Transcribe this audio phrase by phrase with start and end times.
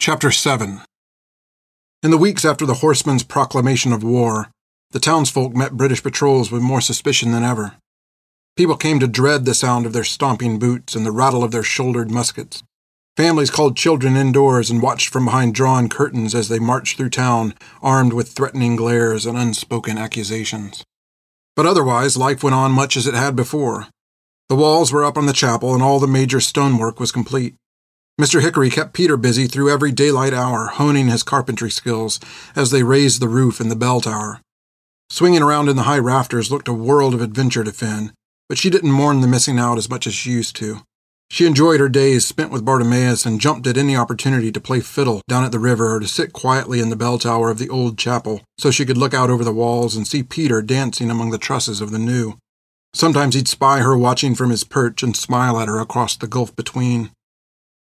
[0.00, 0.80] Chapter 7
[2.04, 4.46] In the weeks after the horsemen's proclamation of war,
[4.92, 7.74] the townsfolk met British patrols with more suspicion than ever.
[8.56, 11.64] People came to dread the sound of their stomping boots and the rattle of their
[11.64, 12.62] shouldered muskets.
[13.16, 17.52] Families called children indoors and watched from behind drawn curtains as they marched through town,
[17.82, 20.84] armed with threatening glares and unspoken accusations.
[21.56, 23.88] But otherwise, life went on much as it had before.
[24.48, 27.56] The walls were up on the chapel, and all the major stonework was complete.
[28.20, 28.42] Mr.
[28.42, 32.18] Hickory kept Peter busy through every daylight hour, honing his carpentry skills
[32.56, 34.40] as they raised the roof in the bell tower.
[35.08, 38.12] Swinging around in the high rafters looked a world of adventure to Fin,
[38.48, 40.82] but she didn't mourn the missing out as much as she used to.
[41.30, 45.20] She enjoyed her days spent with Bartimaeus and jumped at any opportunity to play fiddle
[45.28, 47.98] down at the river or to sit quietly in the bell tower of the old
[47.98, 51.38] chapel so she could look out over the walls and see Peter dancing among the
[51.38, 52.36] trusses of the new.
[52.94, 56.56] Sometimes he'd spy her watching from his perch and smile at her across the gulf
[56.56, 57.10] between.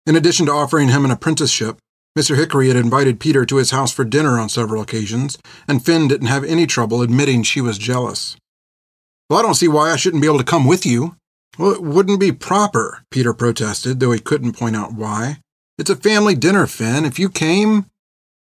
[0.09, 1.77] In addition to offering him an apprenticeship,
[2.17, 2.35] Mr.
[2.35, 6.25] Hickory had invited Peter to his house for dinner on several occasions, and Fin didn't
[6.25, 8.35] have any trouble admitting she was jealous.
[9.29, 11.15] Well, I don't see why I shouldn't be able to come with you.
[11.59, 15.41] Well, it wouldn't be proper, Peter protested, though he couldn't point out why.
[15.77, 17.05] It's a family dinner, Fin.
[17.05, 17.85] If you came.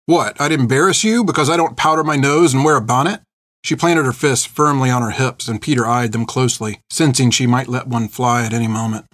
[0.07, 3.21] What, I'd embarrass you because I don't powder my nose and wear a bonnet?
[3.63, 7.45] She planted her fists firmly on her hips, and Peter eyed them closely, sensing she
[7.45, 9.05] might let one fly at any moment.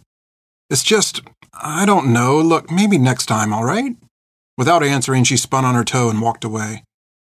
[0.69, 1.21] It's just,
[1.53, 2.39] I don't know.
[2.39, 3.95] Look, maybe next time, all right?
[4.57, 6.83] Without answering, she spun on her toe and walked away.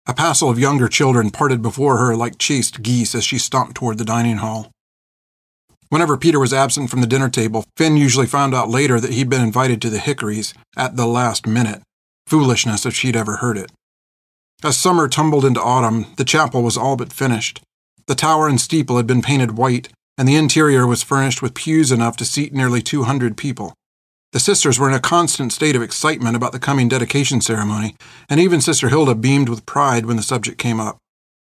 [0.07, 3.97] A passel of younger children parted before her like chased geese as she stomped toward
[3.97, 4.71] the dining hall.
[5.89, 9.29] Whenever Peter was absent from the dinner table, Fin usually found out later that he'd
[9.29, 11.81] been invited to the Hickories at the last minute.
[12.27, 13.71] Foolishness if she'd ever heard it.
[14.63, 17.61] As summer tumbled into autumn, the chapel was all but finished.
[18.07, 21.93] The tower and steeple had been painted white, and the interior was furnished with pews
[21.93, 23.73] enough to seat nearly 200 people.
[24.33, 27.95] The sisters were in a constant state of excitement about the coming dedication ceremony,
[28.27, 30.97] and even Sister Hilda beamed with pride when the subject came up.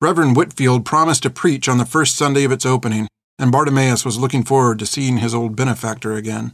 [0.02, 3.08] Reverend Whitfield promised to preach on the first Sunday of its opening,
[3.40, 6.52] and Bartimaeus was looking forward to seeing his old benefactor again.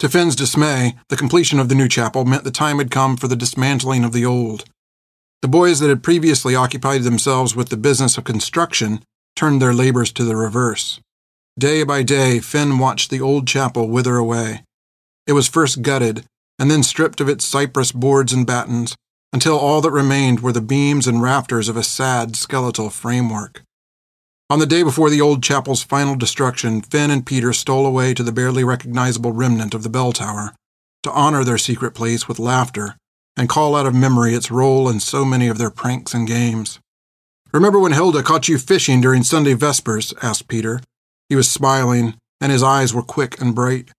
[0.00, 3.28] To Fin's dismay, the completion of the new chapel meant the time had come for
[3.28, 4.64] the dismantling of the old.
[5.40, 9.02] The boys that had previously occupied themselves with the business of construction
[9.36, 10.98] turned their labors to the reverse.
[11.58, 14.64] Day by day, Fin watched the old chapel wither away.
[15.26, 16.24] It was first gutted,
[16.58, 18.96] and then stripped of its cypress boards and battens,
[19.32, 23.62] until all that remained were the beams and rafters of a sad skeletal framework.
[24.48, 28.22] On the day before the old chapel's final destruction, Fin and Peter stole away to
[28.22, 30.54] the barely recognizable remnant of the bell tower
[31.02, 32.96] to honor their secret place with laughter
[33.36, 36.78] and call out of memory its role in so many of their pranks and games.
[37.52, 40.12] Remember when Hilda caught you fishing during Sunday Vespers?
[40.22, 40.80] asked Peter.
[41.28, 43.90] He was smiling, and his eyes were quick and bright.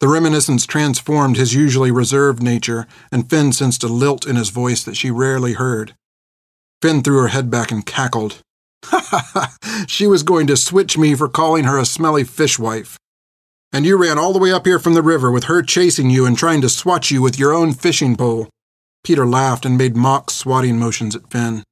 [0.00, 4.84] The reminiscence transformed his usually reserved nature, and Fin sensed a lilt in his voice
[4.84, 5.94] that she rarely heard.
[6.80, 8.38] Fin threw her head back and cackled.
[8.84, 9.84] Ha ha ha!
[9.88, 12.96] She was going to switch me for calling her a smelly fishwife.
[13.72, 16.24] And you ran all the way up here from the river with her chasing you
[16.24, 18.48] and trying to swat you with your own fishing pole.
[19.02, 21.64] Peter laughed and made mock swatting motions at Fin.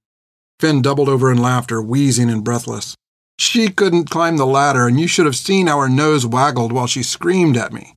[0.58, 2.94] Fin doubled over in laughter, wheezing and breathless.
[3.38, 6.86] She couldn't climb the ladder, and you should have seen how her nose waggled while
[6.86, 7.94] she screamed at me.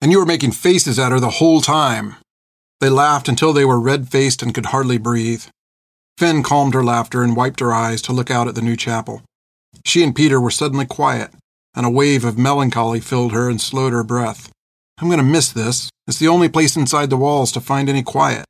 [0.00, 2.16] And you were making faces at her the whole time.
[2.80, 5.44] They laughed until they were red faced and could hardly breathe.
[6.16, 9.22] Fin calmed her laughter and wiped her eyes to look out at the new chapel.
[9.84, 11.30] She and Peter were suddenly quiet,
[11.74, 14.50] and a wave of melancholy filled her and slowed her breath.
[14.98, 15.90] I'm going to miss this.
[16.06, 18.44] It's the only place inside the walls to find any quiet.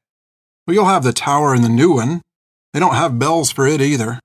[0.67, 2.23] Well, you'll have the tower and the new one.
[2.73, 4.21] They don't have bells for it either.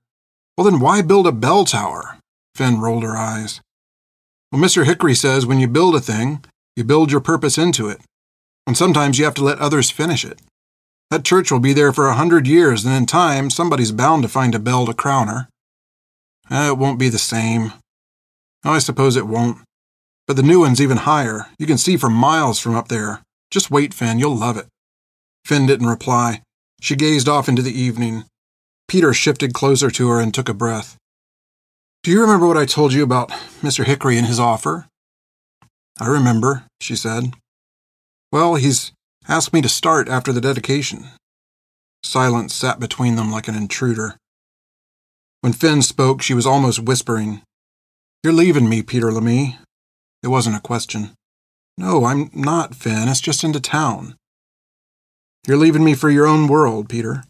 [0.56, 2.18] Well, then why build a bell tower?
[2.54, 3.60] Fin rolled her eyes.
[4.50, 4.86] Well, Mr.
[4.86, 6.44] Hickory says when you build a thing,
[6.76, 8.00] you build your purpose into it,
[8.66, 10.40] and sometimes you have to let others finish it.
[11.10, 14.28] That church will be there for a hundred years, and in time, somebody's bound to
[14.28, 15.48] find a bell to crown her.
[16.50, 17.72] Eh, it won't be the same.
[18.64, 19.58] Oh, I suppose it won't.
[20.26, 21.46] But the new one's even higher.
[21.58, 23.22] You can see for miles from up there.
[23.50, 24.66] Just wait, Fin, you'll love it.
[25.44, 26.42] Fin didn't reply.
[26.80, 28.24] She gazed off into the evening.
[28.88, 30.96] Peter shifted closer to her and took a breath.
[32.02, 33.30] Do you remember what I told you about
[33.62, 33.84] Mr.
[33.84, 34.86] Hickory and his offer?
[35.98, 37.32] I remember, she said.
[38.30, 38.92] Well, he's
[39.28, 41.06] asked me to start after the dedication.
[42.02, 44.16] Silence sat between them like an intruder.
[45.40, 47.42] When Fin spoke, she was almost whispering,
[48.22, 49.58] You're leaving me, Peter Lemmy.
[50.22, 51.10] It wasn't a question.
[51.78, 53.08] No, I'm not, Fin.
[53.08, 54.16] It's just into town.
[55.46, 57.24] You're leaving me for your own world, Peter.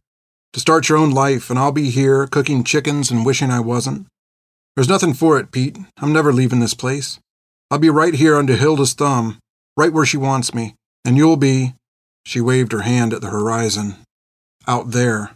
[0.56, 4.06] To start your own life, and I'll be here cooking chickens and wishing I wasn't.
[4.74, 5.76] There's nothing for it, Pete.
[5.98, 7.20] I'm never leaving this place.
[7.70, 9.38] I'll be right here under Hilda's thumb,
[9.76, 10.74] right where she wants me,
[11.04, 11.74] and you'll be.
[12.24, 13.96] She waved her hand at the horizon.
[14.66, 15.32] Out there.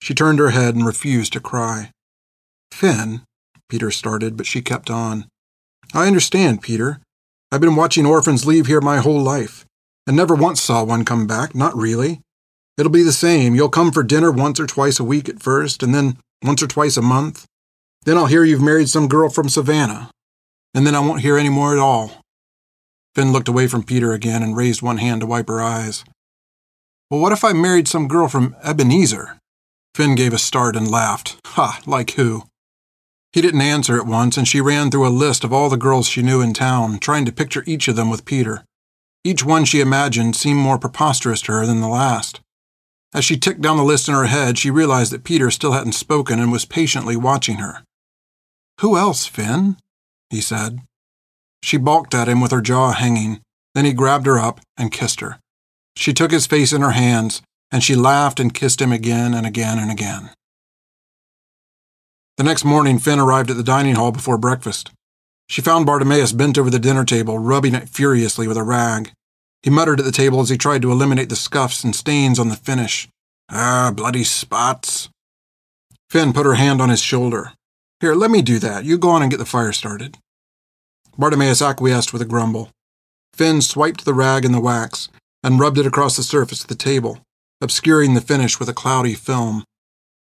[0.00, 1.90] She turned her head and refused to cry.
[2.70, 3.22] Fin,
[3.68, 5.26] Peter started, but she kept on.
[5.92, 7.00] I understand, Peter.
[7.50, 9.64] I've been watching orphans leave here my whole life,
[10.06, 12.20] and never once saw one come back, not really.
[12.76, 13.54] It'll be the same.
[13.54, 16.66] You'll come for dinner once or twice a week at first, and then once or
[16.66, 17.46] twice a month.
[18.04, 20.10] Then I'll hear you've married some girl from Savannah,
[20.74, 22.10] and then I won't hear any more at all.
[23.14, 26.04] Fin looked away from Peter again and raised one hand to wipe her eyes.
[27.10, 29.38] Well, what if I married some girl from Ebenezer?
[29.94, 31.38] Fin gave a start and laughed.
[31.46, 32.42] Ha, like who?
[33.32, 36.08] He didn't answer at once, and she ran through a list of all the girls
[36.08, 38.64] she knew in town, trying to picture each of them with Peter.
[39.22, 42.40] Each one she imagined seemed more preposterous to her than the last.
[43.14, 45.92] As she ticked down the list in her head, she realized that Peter still hadn't
[45.92, 47.84] spoken and was patiently watching her.
[48.80, 49.76] Who else, Fin?
[50.30, 50.80] he said.
[51.62, 53.40] She balked at him with her jaw hanging.
[53.74, 55.38] Then he grabbed her up and kissed her.
[55.96, 57.40] She took his face in her hands,
[57.70, 60.30] and she laughed and kissed him again and again and again.
[62.36, 64.90] The next morning, Fin arrived at the dining hall before breakfast.
[65.48, 69.12] She found Bartimaeus bent over the dinner table, rubbing it furiously with a rag.
[69.64, 72.50] He muttered at the table as he tried to eliminate the scuffs and stains on
[72.50, 73.08] the finish.
[73.48, 75.08] Ah, bloody spots.
[76.10, 77.54] Fin put her hand on his shoulder.
[77.98, 78.84] Here, let me do that.
[78.84, 80.18] You go on and get the fire started.
[81.16, 82.72] Bartimaeus acquiesced with a grumble.
[83.32, 85.08] Fin swiped the rag in the wax
[85.42, 87.20] and rubbed it across the surface of the table,
[87.62, 89.64] obscuring the finish with a cloudy film.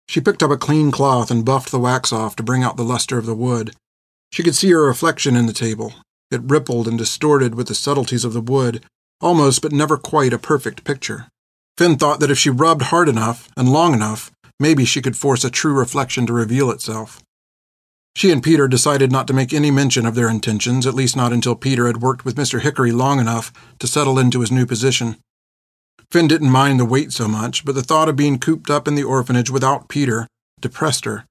[0.09, 2.83] She picked up a clean cloth and buffed the wax off to bring out the
[2.83, 3.73] luster of the wood.
[4.33, 5.93] She could see her reflection in the table.
[6.29, 8.83] It rippled and distorted with the subtleties of the wood,
[9.21, 11.27] almost but never quite a perfect picture.
[11.77, 15.43] Fin thought that if she rubbed hard enough and long enough, maybe she could force
[15.43, 17.21] a true reflection to reveal itself.
[18.15, 21.31] She and Peter decided not to make any mention of their intentions, at least not
[21.31, 22.59] until Peter had worked with Mr.
[22.59, 25.17] Hickory long enough to settle into his new position.
[26.11, 28.95] Fin didn't mind the wait so much, but the thought of being cooped up in
[28.95, 30.27] the orphanage without Peter
[30.59, 31.25] depressed her.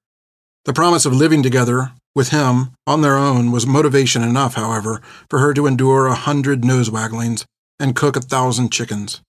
[0.65, 5.41] The promise of living together with him on their own was motivation enough, however, for
[5.41, 7.45] her to endure a hundred nose wagglings
[7.79, 9.21] and cook a thousand chickens.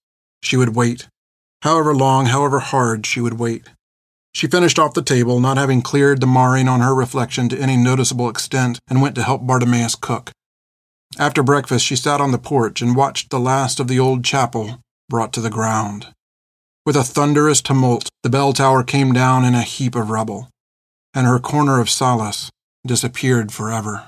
[0.44, 1.08] She would wait.
[1.62, 3.70] However long, however hard, she would wait.
[4.34, 7.76] She finished off the table, not having cleared the marring on her reflection to any
[7.76, 10.32] noticeable extent, and went to help Bartimaeus cook.
[11.18, 14.80] After breakfast, she sat on the porch and watched the last of the old chapel
[15.10, 16.08] brought to the ground.
[16.86, 20.50] With a thunderous tumult, the bell tower came down in a heap of rubble,
[21.14, 22.50] and her corner of solace
[22.86, 24.06] disappeared forever.